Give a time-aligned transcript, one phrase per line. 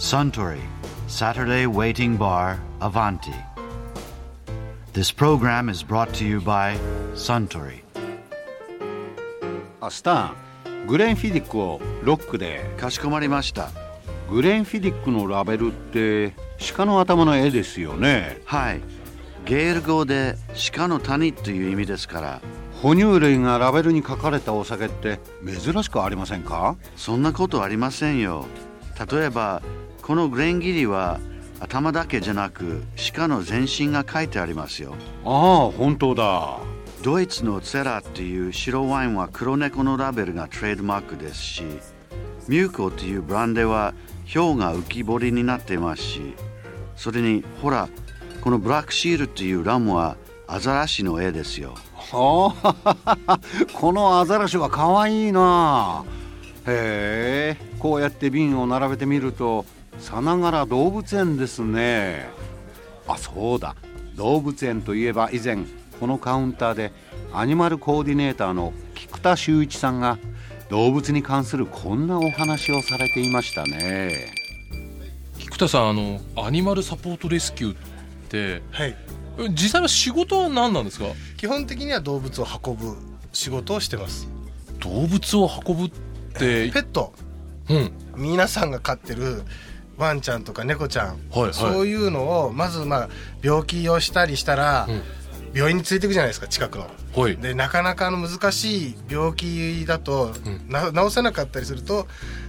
[0.00, 0.58] Suntory
[1.08, 3.34] Saturday Waiting Bar Avanti.
[4.94, 6.78] This program is brought to you by
[7.14, 7.82] Suntory.
[9.78, 10.32] あスタ
[10.64, 13.68] ングレンフィディックをロックでかしこまりました。
[14.30, 16.32] グレンフィディックのラベルって
[16.74, 18.80] 鹿の頭の絵ですよねはい。
[19.44, 20.36] ゲール語で
[20.72, 22.40] 鹿の谷という意味ですから、
[22.80, 26.78] 哺乳類がラベルに書かれたお酒って珍しくありませんか？
[26.96, 28.46] そんなことありませんよ。
[29.12, 29.62] 例えば、
[30.10, 31.20] このグレンギリは
[31.60, 32.82] 頭だけじゃなく
[33.14, 34.96] 鹿の全身が書いてありますよ。
[35.24, 36.58] ああ本当だ
[37.00, 41.62] ドイツのツェラっていう白ワインは黒猫のラベルがトレードマークですし、
[42.48, 43.94] ミューコっていうブランデーは
[44.34, 46.34] 氷が浮き彫りになっていますし、
[46.96, 47.88] それにほら、
[48.40, 50.16] このブラックシールっていうラムは
[50.48, 51.76] アザラシの絵ですよ。
[52.12, 52.74] あ
[53.28, 53.40] あ
[53.72, 56.02] このアザラシは可愛いな
[56.66, 59.64] へえこうやって瓶を並べてみると
[60.00, 62.28] さながら動物園ですね。
[63.06, 63.76] あそうだ。
[64.16, 65.58] 動物園といえば以前
[65.98, 66.92] このカウンターで
[67.32, 70.18] アニマルコーディネーターの菊田修一さんが
[70.68, 74.32] 動物に関するこんなお話をされていましたね。
[75.38, 77.76] 菊田さんあのアニマルサポートレスキューっ
[78.28, 78.96] てはい。
[79.38, 81.06] え実際は仕事は何なんですか？
[81.36, 82.96] 基本的には動物を運ぶ
[83.32, 84.28] 仕事をしてます。
[84.80, 85.90] 動物を運ぶっ
[86.34, 86.70] て。
[86.70, 87.12] ペット。
[87.68, 87.92] うん。
[88.16, 89.42] 皆さんが飼ってる
[90.00, 91.54] ワンちゃんとか猫ちゃん、はいはい。
[91.54, 93.08] そういうのをまずまあ
[93.42, 95.02] 病気をしたりしたら、うん。
[95.52, 96.86] 病院に連れていくじゃないですか近くの。
[97.16, 97.36] はい。
[97.36, 100.68] でなかなかあの難しい病気だと、うん。
[100.68, 102.06] な治せなかったりすると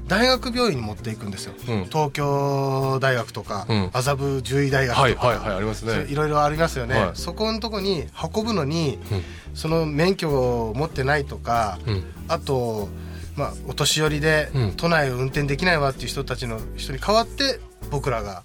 [0.08, 1.86] 大学病院に持っていくんですよ、うん。
[1.86, 3.90] 東京大学とかうん。
[3.92, 6.06] 麻布獣医大学とか、はいはいはいありますね。
[6.10, 7.12] いろいろありますよね、はい。
[7.16, 9.24] そこのとこに運ぶのに、うん。
[9.56, 12.04] その免許を持ってないとか、うん。
[12.28, 12.88] あと、
[13.36, 14.74] まあ、お年寄りでうん。
[14.74, 18.44] 都内を運転できないわっていう人たちの人に代わって僕らが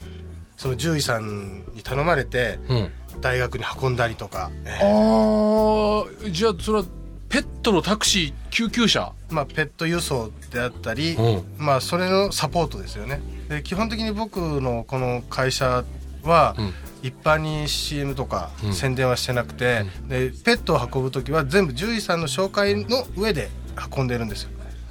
[0.56, 2.90] その獣医さんに頼まれてうん。
[3.20, 6.84] 大学に運んだりとか、あーじゃあそれは
[7.30, 9.12] ペットのタクシー救急車？
[9.30, 11.44] まあ、ペット輸送であったり、うん。
[11.56, 13.22] まあ、それのサポートですよね。
[13.48, 15.84] で基本的に僕のこの会社
[16.22, 16.72] は、うん。
[17.02, 18.72] 一般に CM とかうん。
[18.74, 23.48] 宣伝はしてなくて、でペットを運ぶ時は全部獣医さんの紹介の上で
[23.96, 24.50] 運んでるんですよ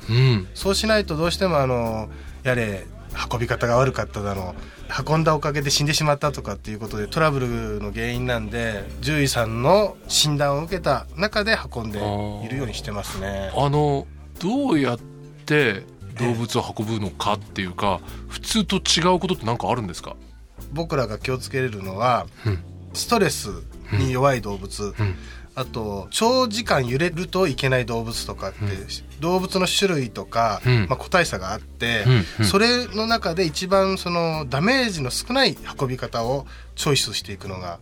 [0.10, 0.48] うん。
[0.54, 2.10] そうしないとどうしてもあの
[2.44, 2.86] やれ
[3.32, 4.56] 運び方が悪かっただの
[5.08, 13.52] 運んだおかげで死んでしまったとかっていうことでトラブルの原因なんで獣医さんの診断を受けた中で運んでいるようにしてますね。
[13.56, 14.06] あの
[14.40, 15.00] どうやっ
[15.46, 15.84] て
[16.20, 20.16] 動物を運ぶのかっていうか普通と違うことって何かあるんですか？
[20.74, 22.60] 僕らが気をつけれるのはうん。
[22.94, 23.50] ストレス
[23.92, 25.16] に弱い動物、うん
[25.56, 28.60] あと長時間揺れるといけない動物とかって、
[29.22, 30.88] 動物の種類とか、うん。
[30.90, 32.46] まあ、個体差があって、うんうん。
[32.46, 36.46] それの中で一番そのダメージの少ない運び方を
[36.76, 37.80] チョイスしていくのが、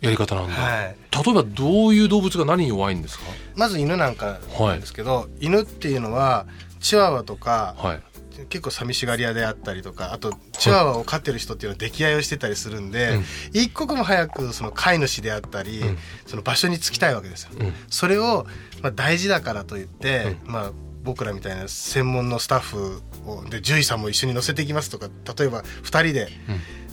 [0.00, 3.24] やり方なんだ、はい、例えばどういう動物が何に弱いんですか？
[3.54, 6.46] まず犬なんかなんですけど、犬っていうのは
[6.80, 8.02] チワワとかはい
[8.48, 13.24] 結構寂しがり屋であったりとかあとチワワを飼ってる人っていうのは溺愛をしてたりするんで、うん。
[13.52, 15.98] 一刻も早くその飼い主であったり、うん。
[16.26, 17.50] その場所に着きたいわけですよ。
[17.58, 17.72] うん。
[17.88, 18.46] それを、
[18.82, 25.08] まあ、大事だからといって、まあ、僕らみたいな専門のスタッフをで獣医さんも一緒に乗せていきますとか
[25.38, 26.28] 例えば2人で、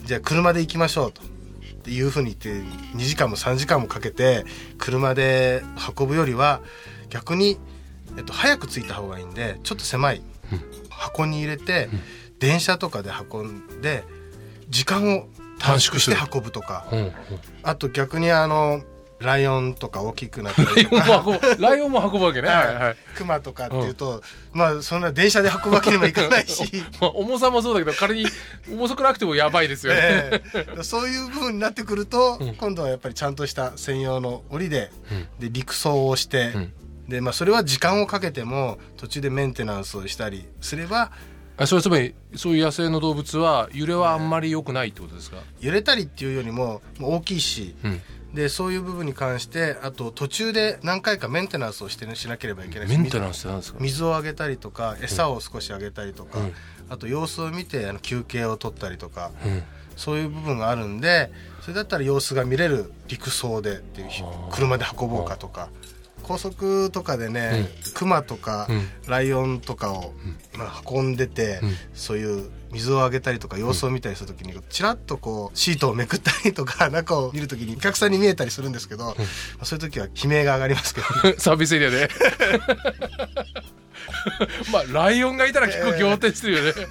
[0.06, 1.22] じゃあ車で行きましょうと。
[1.22, 4.44] っていうふうに言って2時間も3時間もかけて
[4.78, 5.64] 車で
[5.98, 6.62] 運ぶよりは
[7.10, 7.58] 逆に、
[8.18, 10.22] えっと、早く着いた方がいいんでちょっと狭い
[10.90, 11.90] 箱に入れて、
[12.40, 14.04] 電車とかで運んで
[14.70, 15.28] 時間を
[15.60, 16.88] 短縮して運ぶとか。
[16.92, 17.14] うんうん。
[17.64, 18.82] あと逆にあの
[19.20, 22.48] ライオンとか大きくなったライオンりとかライオンも運ぶわけね。
[22.48, 22.76] はい。
[22.76, 24.22] はい、クマとかっていうと、
[24.54, 28.30] まあそんな電車で運ぶわけにもいかないし、 まあ、重さもそうだけど仮に
[28.70, 30.42] 重くなくてもやばいですよね、え
[30.78, 30.84] え。
[30.84, 32.56] そういう部分になってくると、うん。
[32.56, 35.28] 今度はやっぱりちゃんとした専用の檻で,、うん。
[35.40, 36.74] で陸送をして、うん
[37.08, 41.12] でまあ、それは時間をかけても途中でメンテナンスをしたりすれば
[41.56, 48.02] あそれはつまりそういう野生の動物は揺れはあんまり良くないってことですか、揺れたりっていうよりも大きいし、うん、
[48.34, 53.80] でそういう部分に関してあと途中で何回かメンテナンスをして、ね、しなければいけないメンテナンスって何ですか？
[53.80, 56.54] 水をあげたりとか餌を少しあげたりとか、うん。
[56.90, 59.64] あと様子を見てあの休憩を取ったりとか、うん。
[59.96, 61.32] そういう部分があるんで
[61.62, 64.10] それだったら様子が見れる陸送でっていう
[64.52, 65.70] 車で運ぼうかとか
[66.28, 68.90] 高速とかでね、クマとか、うん。
[69.08, 70.14] ライオンとかを、
[70.58, 71.76] まあ、運んでて、うん。
[71.94, 79.14] そういう水をあげたりとか様子を見たりするときにちらっとこうシートをめくったりとか 中を見るときにお客さんに見えたりするんですけど、ま
[79.62, 82.10] あそういう時は悲鳴が上がりますけど、ね、サービスエリアで
[84.72, 86.74] まあライオンがいたら結構仰天してるよね、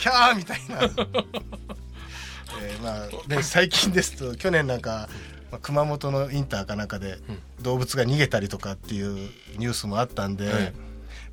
[0.00, 0.80] キャーみたいな、
[2.60, 5.08] えーまあね、最近ですと去年なんか、
[5.50, 7.18] まあ、熊本のインターかなんかで
[7.62, 10.70] 動物が逃げたりとかっていうニュースもあったんで、はいま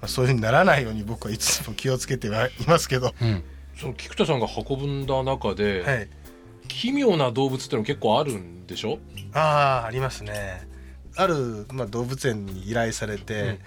[0.02, 3.44] あ、そういうふうにならないように僕はいつも気をつけてはいますけど、うん、
[3.78, 6.10] その菊田さんが運んだ中で、はい、
[6.68, 9.00] 奇妙な動物っての結構あるんでしょ？
[9.34, 10.68] ああありますね。
[11.18, 13.60] ある、まあ、動物園に依頼されて、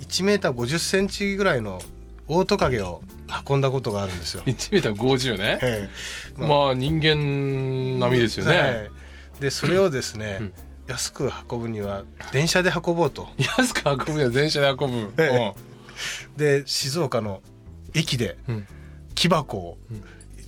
[0.00, 1.80] 1メーター5 0センチぐらいの
[2.26, 3.02] オオトカゲを
[3.48, 4.42] 運んだことがあるんですよ。
[4.46, 5.88] 1メーター50ね、え
[6.36, 6.40] え。
[6.40, 8.90] まあ人間並みですよね、はい
[9.40, 10.52] でそれをですね、うん。
[10.86, 13.28] 安く運ぶには電車で運ぼうと。
[13.58, 15.52] 安く運ぶには電車で運ぶ、 え
[16.36, 17.42] で静岡の
[17.94, 18.54] 駅でうん。
[18.56, 18.66] うん
[19.14, 19.78] 木箱を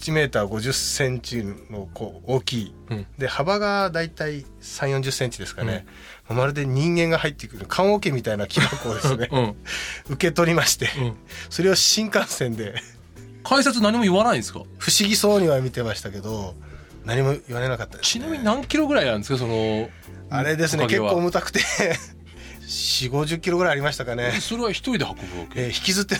[0.00, 1.36] 1メーター5 0センチ
[1.70, 2.74] のこう大きい。
[2.90, 3.06] うん。
[3.16, 5.86] で幅がだいたい3 4 0センチですかね、
[6.28, 9.56] まるで人間が入ってくる棺桶みたいな木箱をですね、うん。
[10.14, 11.16] 受け取りまして、うん。
[11.48, 12.74] それを新幹線で。
[13.44, 14.58] 改札何も言わないんですか？
[14.78, 16.56] 不思議そうには見てましたけど
[17.06, 19.88] 何も言われなかったです、ちなみに何キロぐらいあるんですかその
[20.28, 21.60] あれですね結構重たくて。
[22.66, 26.16] 4 5 0キロぐらいありましたかね、それは一人で運ぶわけ、えー引きずって。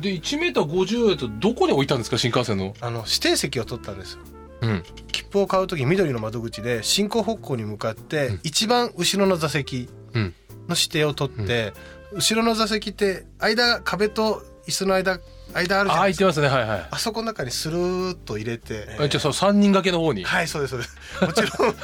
[0.00, 2.74] で1メーター50だとどこに置いたんですか新幹線の？
[2.80, 4.20] あの指定席を取ったんですよ。
[4.62, 4.82] うん。
[5.12, 10.34] 切符を買う時緑の窓口で進行方向に向かって一番後ろの座席うん。
[10.68, 11.74] の指定を取って、
[12.12, 15.18] 後ろの座席って間壁と椅子の間
[15.54, 15.94] 間あるじゃあないですか。
[15.94, 16.48] 空いてますね。
[16.48, 16.88] はいはい。
[16.90, 20.24] あそこの中にスルーッと入れて、あじゃあその3人掛けの方に？
[20.24, 20.96] はいそうですそうです。
[21.24, 21.74] もちろん。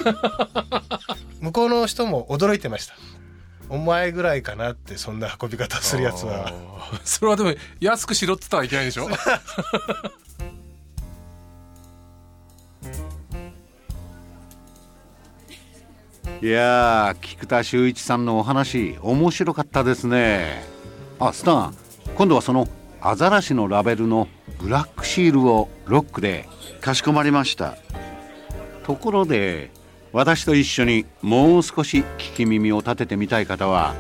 [1.41, 2.95] 向こうの人も驚いてました。
[3.69, 6.53] お前ぐらいかなってそんな運び方するやつは。
[7.05, 9.09] それはでも安くしろっつったらいけないでしょ？
[16.41, 20.65] いやー菊田修一さんのお話面白かったですね。
[21.19, 21.75] あスタン
[22.15, 22.69] 今度はその
[23.01, 24.29] アザラシのラベルの
[24.59, 26.49] ブラックシールをロックで
[26.81, 27.77] かしこまりました。
[28.83, 29.71] ところで
[30.13, 33.95] 私と一緒にもう少し聞き耳を立ててみたい方は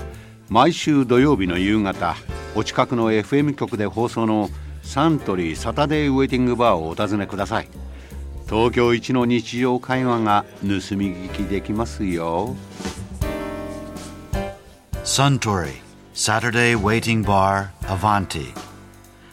[0.49, 2.17] 毎週土曜日の夕方
[2.55, 4.49] お近くの FM 局で放送の
[4.83, 7.69] サントリーサタデーウェイティングバーをお尋ねください。
[8.49, 12.57] 東京一の日常会話が盗み聞きできますよ。
[15.05, 15.75] Suntory
[16.15, 18.68] Saturday Waiting Bar Avanti.